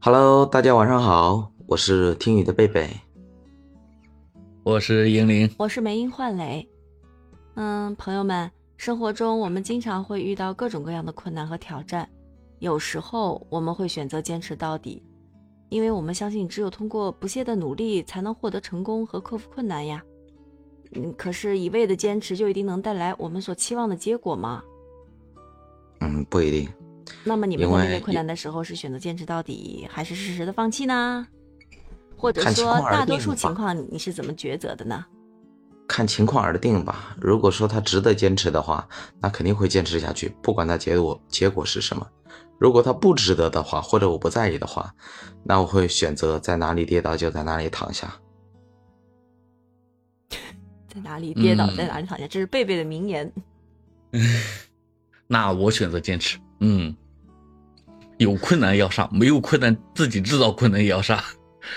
[0.00, 2.88] Hello，大家晚上好，我是听雨的贝贝，
[4.62, 6.66] 我是英灵，我是梅英焕磊。
[7.56, 12.08] 嗯，朋友们，生活中我们经常会遇到各种各样的困难和挑战，
[12.60, 15.02] 有时候我们会选择坚持到底，
[15.68, 20.00] 因为我们相信只有通过不懈的努力，才能获得成功和克服困难呀。
[20.92, 24.62] 嗯，可是，一味的坚持就一定能带来我们所期望的结果吗？
[26.00, 26.68] 嗯，不一定。
[27.24, 31.26] 那么你们在面对困难的时候是选择坚持到底，还是适时的放弃呢？
[32.16, 35.04] 或者说，大多数情况你是怎么抉择的呢？
[35.86, 37.16] 看情况而定吧。
[37.20, 38.86] 如果说他值得坚持的话，
[39.20, 42.06] 那肯定会坚持下去，不管他结果结果是什么。
[42.58, 44.92] 如果他不值得的话，或者我不在意的话，
[45.44, 48.12] 那我会选择在哪里跌倒就在哪里躺下。
[50.92, 53.32] 在哪里跌倒在哪里躺下，这是贝贝的名言。
[55.28, 56.38] 那我选择坚持。
[56.58, 56.96] 嗯，
[58.16, 61.22] 有困难要上，没有困难自己制造困难也要上。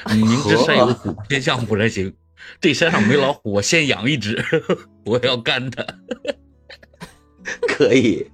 [0.08, 2.12] 明知山有虎，偏向虎山行。
[2.60, 4.44] 这山上没老虎，我先养一只，
[5.06, 5.86] 我要干它。
[7.68, 8.26] 可以，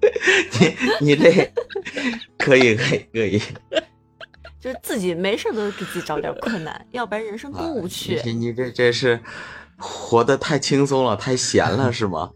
[0.99, 1.51] 你你这
[2.37, 3.41] 可以可以可以，
[4.59, 8.21] 就是自己没事都给自己找点困难，要不然人生过不去。
[8.25, 9.19] 你你这这是
[9.77, 12.29] 活得太轻松了，太闲了是吗？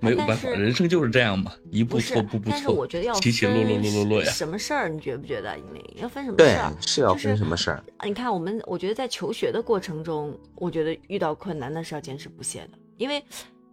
[0.00, 2.50] 没有办法，人生就是这样嘛，一步错步步错。
[2.50, 4.30] 但是我觉得要起起落落落落落呀。
[4.30, 4.88] 什么事儿？
[4.88, 5.56] 你觉不觉得？
[5.58, 6.72] 因为要分什么事儿？
[6.80, 7.84] 是要分什么事儿？
[8.04, 13.22] 你看，我们我觉得在求学的过程中，我觉得遇到困难那是要坚持不懈的，因为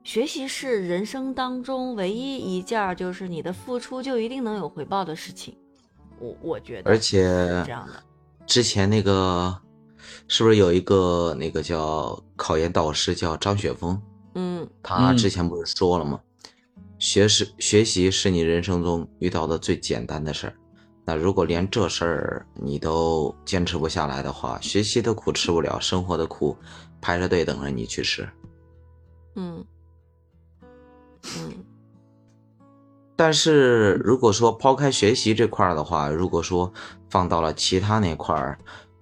[0.04, 5.56] 学习是人生当中唯一一件就是你的付出就一定能有回报的事情。
[6.20, 7.22] 我我觉得，而且
[7.66, 7.94] 这样的。
[8.46, 9.56] 之前那个
[10.28, 14.00] 是不是有一个那个叫考研导师叫张雪峰？
[14.36, 16.20] 嗯，他之前不是说了吗？
[16.98, 20.54] 学是学习是你人生中遇到的最简单的事儿。
[21.06, 26.58] 那如果连这事儿你都坚持不下来的话，学习的苦吃不了，生活的苦
[27.02, 28.28] 排着队等着你去吃。
[29.36, 29.66] 嗯
[31.24, 31.54] 嗯。
[33.18, 36.72] 但是如果说抛开学习这块儿的话，如果说
[37.10, 38.58] 放到了其他那块儿，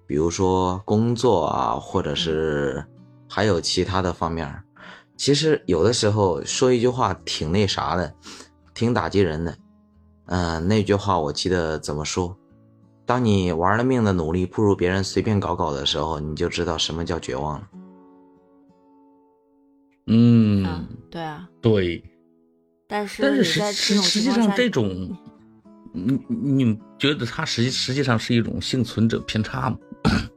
[0.06, 2.84] 比如说工作啊，或者是
[3.28, 4.63] 还有其他的方面。
[5.16, 8.14] 其实有的时候说一句话挺那啥的，
[8.74, 9.56] 挺打击人的。
[10.26, 12.36] 嗯，那句话我记得怎么说？
[13.06, 17.68] 当你玩了命的努力不如别人随便搞搞的时候，你就知道什么叫绝望了。
[20.06, 22.02] 嗯，对啊，对。
[22.86, 25.16] 但是但是实实实际上这种，
[25.92, 29.78] 你你觉得它实际实际上是一种幸存者偏差吗？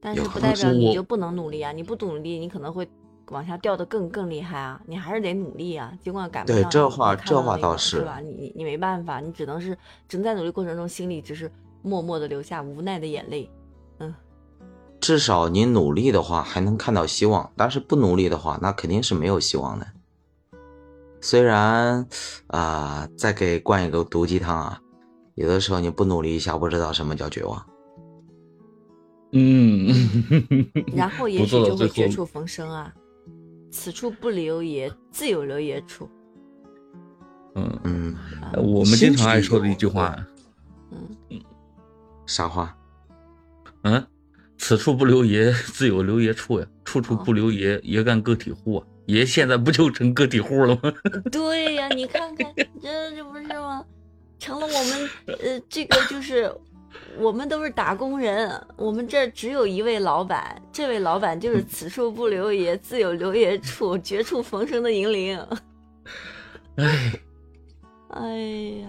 [0.00, 1.72] 但是不代表你就不能努力啊！
[1.72, 2.88] 你不努力，你可能会
[3.30, 4.80] 往下掉的更更厉害啊！
[4.86, 5.92] 你还是得努力啊！
[6.00, 8.20] 尽管赶不上，对这话这话倒是，是吧？
[8.20, 9.76] 你你你没办法，你只能是
[10.08, 11.50] 只能在努力过程中，心里只是
[11.82, 13.50] 默默的流下无奈的眼泪。
[13.98, 14.14] 嗯，
[15.00, 19.86] 至少你努力的话还能看到希望，但是不努力的话，那肯定是没有希望的。
[21.20, 22.06] 虽然
[22.46, 24.80] 啊，再给灌一个毒鸡汤啊，
[25.34, 27.66] 有的时候你不努力一下，不知道什么叫绝望。
[29.32, 29.92] 嗯，
[30.96, 32.92] 然后也许就会绝处逢生啊！
[33.70, 36.08] 此处不留爷，自有留爷处。
[37.54, 38.16] 嗯嗯，
[38.56, 40.16] 我们经常爱说的一句话。
[40.90, 41.40] 嗯嗯，
[42.26, 42.74] 啥话？
[43.82, 44.06] 嗯，
[44.56, 46.66] 此处不留爷，自有留爷处呀！
[46.84, 48.86] 处处不留爷，爷干个体户啊！
[49.06, 50.92] 爷现在不就成个体户了吗？
[51.30, 52.46] 对呀，你看看，
[52.80, 53.84] 这这不是吗？
[54.38, 56.50] 成了我们呃，这个就是。
[57.18, 65.38] 我们都是打工人，我们这只有一位老板，这位老板就是此处不留爷，自有留爷处，绝处逢生的银铃。
[66.76, 67.12] 哎，
[68.10, 68.36] 哎
[68.82, 68.88] 呀，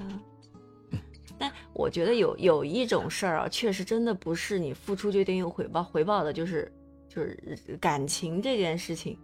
[1.38, 6.72] 但我觉得有有一种事儿啊，确实真的不是你付出就一定有回报，回报的就是
[7.08, 7.38] 就是
[7.82, 9.18] 感情这件事情。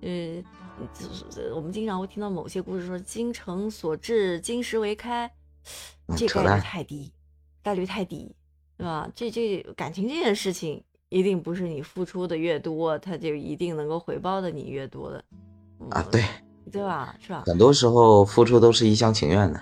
[0.00, 0.42] 呃，
[1.54, 5.30] 我们经常会听到某些故事说“精诚所至，金石为开”，
[6.16, 7.12] 这概率太低。
[7.62, 8.34] 概率太低，
[8.76, 9.10] 对吧？
[9.14, 15.24] 这这感情这件事情，一定不是你付出的越多，他就一定能够回报的你越多的
[15.90, 16.24] 啊，对
[16.70, 17.14] 对吧？
[17.20, 17.44] 是吧？
[17.46, 19.60] 很多时候付出都是一厢情愿的。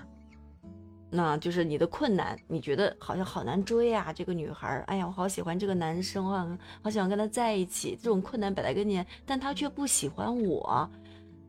[1.10, 7.96] 那就是你的困难，你觉得好像好难追啊，这个女孩，哎呀，我好喜欢这个男生，啊好好喜欢跟他在一起。
[7.96, 10.86] 这种困难摆在跟前，但他却不喜欢我，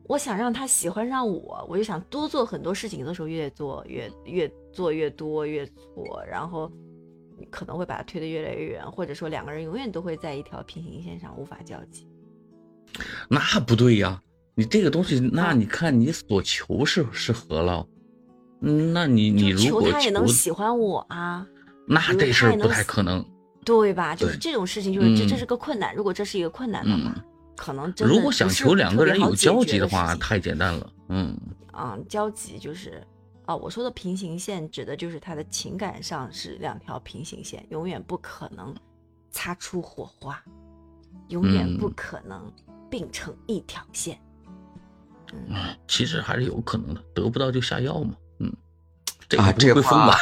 [0.04, 4.50] 我想让他喜欢上我，我就想多做很多事情的时候，越做越越。
[4.72, 6.70] 做越多越错，然后
[7.50, 12.06] 可能会把它推得越来越远，或者说两个人永远都会在一条平行线上无法交集。
[13.28, 14.20] 那不对呀，
[14.54, 17.86] 你这个东西，那你看你所求是是何了？
[18.62, 21.46] 嗯，那你你如果求他也能喜欢我啊，
[21.86, 23.24] 那这事儿不太可能。
[23.62, 24.16] 对吧？
[24.16, 25.94] 就是对这种事情，就是这这嗯是个困难。
[25.94, 27.22] 如果这是一个困难的话，嗯，
[27.56, 30.92] 可能真的如果想求两个人有交集的话，太简单了。
[31.10, 31.38] 嗯，
[31.70, 33.02] 啊、交集就是
[33.50, 38.72] 啊、我说的平行线指的就是他的情感上是两条平行线，永远不可能
[39.32, 40.40] 擦出火花，
[41.30, 42.52] 永远不嗯可能
[42.88, 44.16] 并成一条线。
[45.32, 45.56] 嗯，
[45.88, 48.14] 其实还是有可能的，得不到就下药嘛。
[48.38, 48.52] 嗯，
[49.28, 50.16] 这啊，个这话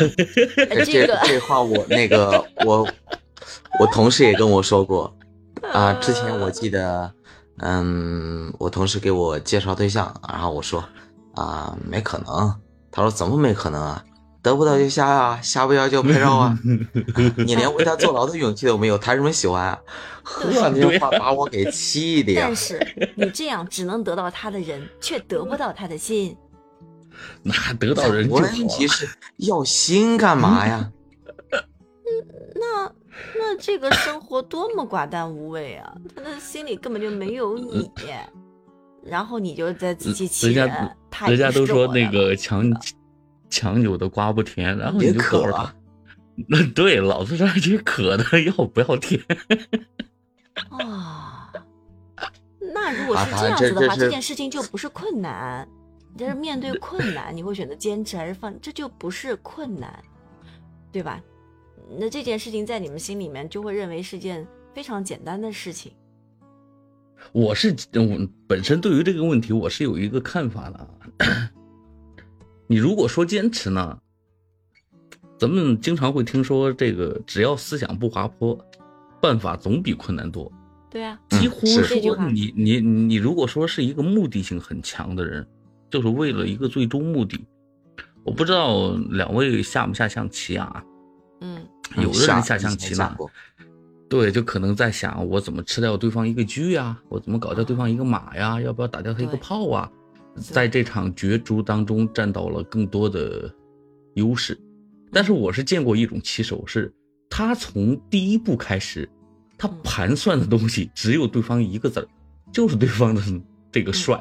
[0.87, 2.89] 这个这话我那个 我
[3.79, 5.15] 我同事也跟我说过
[5.71, 5.93] 啊。
[6.01, 7.13] 之前我记得，
[7.59, 10.83] 嗯，我同事给我介绍对象，然后我说
[11.35, 12.59] 啊，没可能。
[12.91, 14.05] 他说怎么没可能啊？
[14.41, 16.59] 得不到就瞎啊，瞎不要就拍照啊。
[17.37, 19.79] 你连为他坐牢的勇气都没有，谈什么喜欢啊？
[20.23, 22.57] 呵，这话把我给气的呀但！
[22.57, 26.37] 是你这样只能得到他的人，却得不到他的心。
[27.43, 28.87] 那得到人就好问题。
[28.87, 29.09] 是
[29.39, 30.91] 要心干嘛呀？
[32.55, 32.93] 那
[33.35, 35.93] 那这个生活多么寡淡无味啊！
[36.15, 37.91] 他的心里根本就没有你，
[39.05, 40.97] 然后你就在自欺欺人家
[41.27, 41.39] 人。
[41.39, 42.71] 家都说那个强
[43.51, 45.75] 强扭的瓜不甜，然后你就渴了，
[46.49, 49.21] 那对，老子让你渴的要不要甜？
[50.71, 51.51] 啊。
[52.75, 55.67] 那如果啊是这这样子的话，这件事情就不是困难。
[56.13, 58.55] 你这是面对困难，你会选择坚持还是放？
[58.61, 60.03] 这就不是困难，
[60.93, 61.21] 对吧？
[61.99, 65.93] 那这件事情在你们心里面就会认为是件非常简单的事情。
[67.33, 70.89] 我是我本身对于这个问题我是有一个看法的啊。
[72.67, 73.99] 你如果说坚持呢，
[75.39, 78.59] 咱们经常会听说这个，只要思想不滑坡，
[79.21, 80.51] 办法总比困难多。
[80.91, 85.47] 对啊，嗯几乎是说你你你如果说是一个目的性很强的人，
[85.91, 87.45] 就是为了一个最终目的。
[88.25, 90.85] 我不知道两位下不下象棋啊？
[91.41, 91.65] 嗯，
[91.97, 92.95] 有的人下象棋
[94.09, 99.91] 对，就可能在想我怎么吃掉对方一个车呀，我怎么搞掉对方一个马呀，要不要打掉他一个炮啊？
[100.37, 103.53] 在这场角逐当中占到了更多的
[104.15, 104.59] 优势。
[105.13, 106.93] 但是我是见过一种棋手，是
[107.29, 109.09] 他从第一步开始，
[109.59, 112.09] 他嗯盘算的东西只有对方一个字儿，
[112.53, 113.23] 就是对方的
[113.71, 114.19] 这个帅，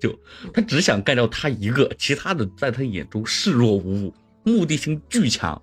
[0.00, 0.12] 就
[0.52, 4.14] 他只想干掉他一个，其他的在他眼中视若无物，
[4.44, 5.60] 目的性巨强。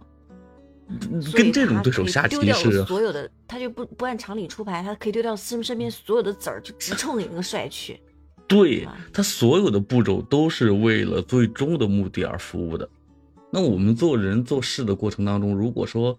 [1.33, 7.99] 跟这种对手下棋是所有的，他就不不按常理出牌，他可以丢掉身身边所有的子儿，就直冲你那个帅去。
[8.47, 12.89] 对他所有的步骤都是为了最终的目的而服务的。
[13.51, 16.17] 那我们做人做事的过程当中，如果说，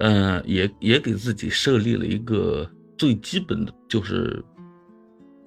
[0.00, 4.44] 嗯、也也给自己设立了一个最基本的就是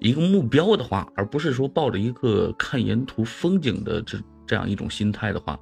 [0.00, 5.58] 一个目标的话，而不是说抱着一个看沿途风景的这这样一种心态的话，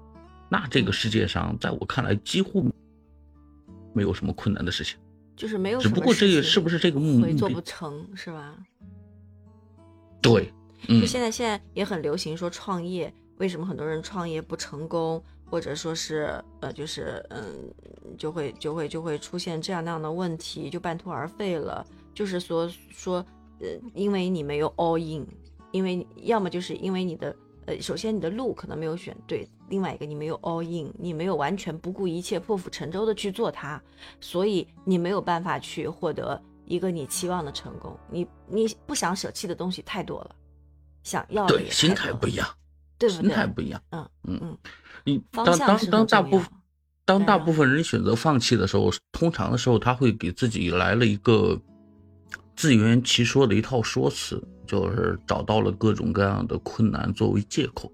[0.49, 2.71] 那这个世界上，在我看来几乎
[3.97, 4.99] 没有什么困难的事情。
[5.35, 8.57] 就是没有只不过这个是不是这个目会做不成，是吧？
[10.21, 10.53] 对，
[10.89, 17.45] 嗯就，现在现在也很流行说创业，为什么很多人创业不成功，或者说是呃，就是嗯，
[18.19, 21.87] 就会就会就会出现这样那样的问题，就半途而废了。
[22.15, 23.25] 就是说说
[23.61, 25.27] 呃，因为你没有 all in，
[25.71, 33.83] 因为要么就是因为你的呃，首先你的路可能没有选对，另外一个你没有 all in，你没有完全不顾一切、破釜沉舟的去做它，
[34.21, 37.99] 所以你没有办法去获得一个你期望的成功。
[38.09, 40.31] 你你不想舍弃的东西太多了，
[41.03, 42.49] 想要的对，心态不一样，
[42.99, 43.23] 对不对？
[43.23, 43.83] 心态不一样。
[43.91, 44.59] 嗯嗯嗯，
[45.05, 46.41] 你当当当大部
[47.05, 51.61] 当大部分人选择放弃的时候，通常的时候他会给自己来了一个
[52.55, 57.91] 自圆其说的一套说辞，就是找到了各种各样的困难作为借口。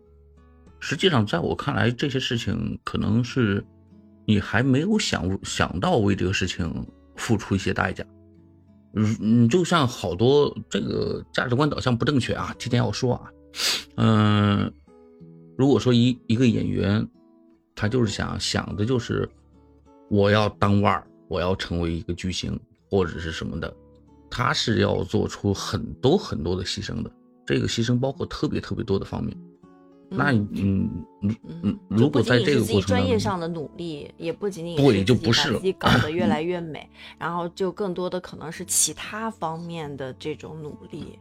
[0.80, 3.64] 实际上，在我看来，这些事情可能是
[4.26, 8.04] 你还没有想想到为这个事情付出一些代价。
[8.94, 13.30] 嗯嗯，就像好多这个价值观导向不正确啊，提前要说啊，
[13.96, 14.72] 嗯、
[15.56, 17.08] 如果说一一个演员，
[17.74, 19.26] 他就是想想的就是
[20.10, 22.58] 我要当腕儿，我要成为一个巨星
[22.90, 23.74] 或者是什么的，
[24.34, 27.10] 他是要做出很多很多的牺牲的。
[27.44, 29.36] 这个牺牲包括特别特别多的方面。
[30.08, 30.90] 那嗯嗯
[31.22, 41.18] 嗯嗯嗯，如果在这个过程自己专业，上的努力，也不仅仅对就不是自己搞得越来越美，然后就更多的可能是其他方面的这种努力，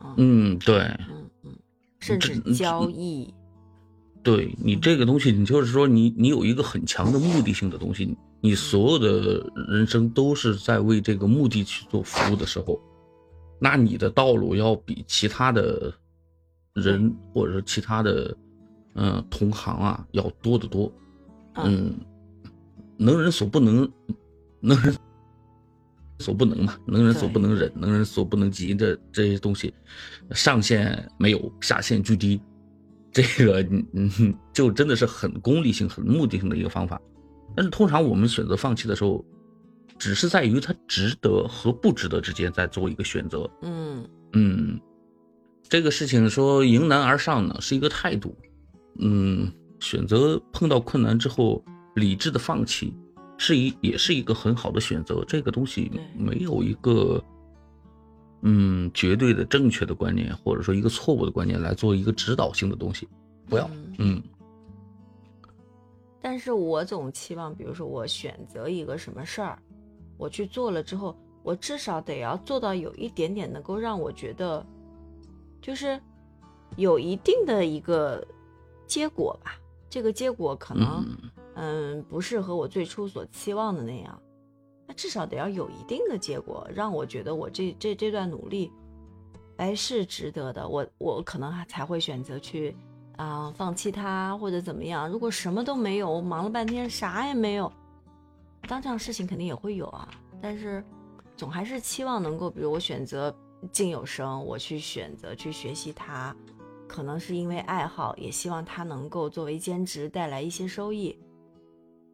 [0.00, 0.78] 嗯嗯，对，
[1.08, 1.52] 嗯嗯，
[1.98, 3.32] 甚至交易，
[4.22, 12.80] 对你这个东西，你就是说你你有一个很强的目的性的东西，你所有的人生都是在为这个目的去做服务的时候，
[13.58, 15.92] 那你的道路要比其他的
[16.74, 18.34] 人或者是其他的
[18.94, 20.90] 嗯，同行啊要多得多。
[21.56, 21.94] 嗯，
[22.96, 23.90] 能人所不能，
[24.60, 24.96] 能人
[26.18, 29.74] 所不能嘛，能人所不能忍，能人所不能及的这些东西，
[30.30, 32.40] 上限没有，下限巨低。
[33.12, 33.60] 这个
[33.92, 37.00] 嗯，就真的是很功利性、很目的性的一个方法。
[37.54, 39.24] 但是通常我们选择放弃的时候，
[39.98, 43.50] 只是在于它值得和不值得之间在做一个选择。
[43.62, 44.80] 嗯嗯，
[45.68, 48.34] 这个事情说迎难而上呢，是一个态度。
[48.98, 51.62] 嗯，选择碰到困难之后
[51.96, 52.94] 理智的放弃，
[53.36, 55.24] 是一也是一个很好的选择。
[55.26, 57.22] 这个东西没有一个。
[58.42, 63.06] 嗯，绝对的正确的观念，或者说一个错误的观念来做一个指导性的东西，
[63.46, 63.70] 不要。
[63.98, 64.22] 嗯。
[66.20, 69.58] 但是我总期望，比如说我选择一个什么事儿，
[70.18, 74.64] 我去做了之后，我至少得要做到有一点点能够让我觉得，
[75.62, 76.00] 就是
[76.76, 78.26] 有一定的一个
[78.86, 79.58] 结果吧。
[79.88, 81.04] 这个结果可能，
[81.54, 84.22] 嗯，不是和我最初所期望的那样。
[84.86, 88.70] 那至少得要有一定的结果，让我觉得我这这这段努力，
[89.56, 90.68] 哎是值得的。
[90.68, 92.76] 我我可能还才会选择去
[93.20, 95.08] 啊放弃他或者怎么样。
[95.08, 97.70] 如果什么都没有，我忙了半天啥也没有，
[98.66, 100.08] 当这样事情肯定也会有啊。
[100.40, 100.82] 但是
[101.36, 103.34] 总还是期望能够，比如我选择
[103.70, 106.34] 静有声，我去选择去学习它，
[106.88, 111.18] 可能是因为爱好，也希望它能够作为兼职带来一些收益。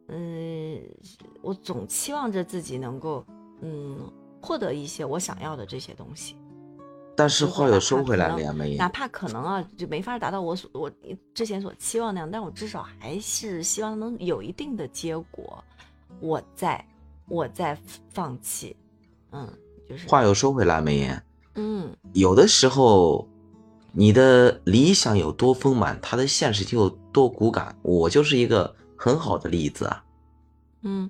[0.09, 0.81] 嗯，
[1.41, 3.25] 我总期望着自己能够，
[3.61, 4.11] 嗯，
[4.41, 6.35] 获得一些我想要的这些东西。
[7.17, 10.91] 但是话又说回来了呀，梅哪怕可能啊，就没法达到我所我
[11.33, 15.63] 之前所期望那样，但我至少还是希望能有一定的结果，
[16.21, 16.85] 我在
[17.27, 17.77] 我在
[18.09, 18.75] 放弃。
[19.31, 19.51] 嗯，
[19.89, 21.21] 就是话又说回来，梅艳。
[21.55, 23.27] 嗯，有的时候
[23.91, 27.75] 你的理想有多丰满，它的现实就有多骨感。
[27.81, 28.75] 我就是一个。
[28.99, 30.03] 很好的例子啊，
[30.81, 31.07] 嗯，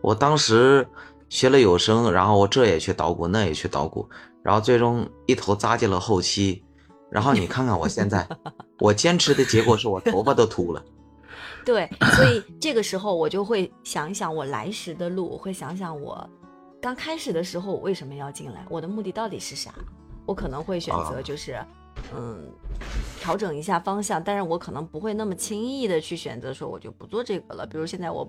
[0.00, 0.88] 我当时
[1.30, 4.06] 学了有声，然后我这也去捣鼓，那也去捣鼓，
[4.42, 6.62] 然后最终一头扎进了后期，
[7.08, 8.28] 然后你看看我现在，
[8.80, 10.84] 我坚持的结果是我头发都秃了。
[11.64, 16.28] 对，所以这个时候我就会想一想我来时的路，我会想想我
[16.80, 19.72] 刚开始的时候我为什么要进来，我的目的到底是啥？
[20.26, 21.58] 我可能会选择就是。
[22.14, 22.50] 嗯，
[23.20, 27.66] 调整一下方向，但是我可能不会那么轻易的去选择说我就不做这个了。
[27.66, 28.28] 比如现在我，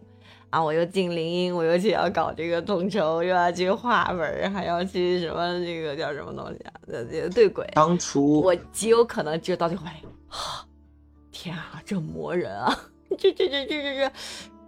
[0.49, 6.73] 啊，我又进林音，我又去要搞这个统筹，又要去画本，还要去什么这个叫什么东西啊？
[6.87, 7.67] 呃，对轨。
[7.73, 9.85] 当初我极有可能就到最后，
[10.29, 10.65] 啊，
[11.31, 12.77] 天啊，这磨人啊！
[13.17, 14.11] 这这这这这这，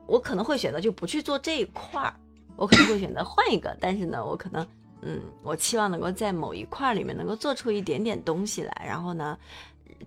[0.07, 2.13] 我可能会选择就不去做这一块儿，
[2.55, 4.65] 我可能会选择换一个，但是呢，我可能。
[5.05, 9.37] 嗯，我期望能够在某一块里面能够做出一点点东西来，然后呢，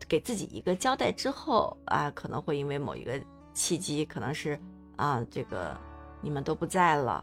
[0.09, 3.21] 给自己一个交代之后啊，可能会因为某一个
[3.53, 4.59] 契机，可能是
[4.97, 5.79] 啊，这个
[6.23, 7.23] 你们都不在了，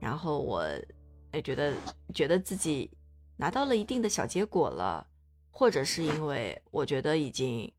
[0.00, 0.66] 然后我
[1.32, 1.72] 也觉得
[2.12, 2.90] 觉得自己
[3.36, 5.06] 拿到了一定的小结果了，
[5.50, 7.72] 或者是因为我觉得已经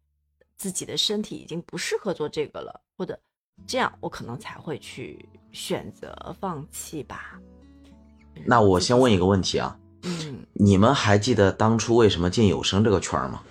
[0.55, 3.19] 自己的身体已经不适合做这个了，或者
[3.67, 7.37] 这样，我可能才会去选择放弃吧。
[8.45, 13.41] 那我先问一个问题啊，嗯，你们还记得当初为什么进有声这个圈吗？